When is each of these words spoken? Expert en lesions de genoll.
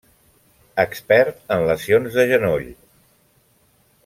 Expert 0.83 1.53
en 1.57 1.67
lesions 1.67 2.19
de 2.19 2.27
genoll. 2.35 2.67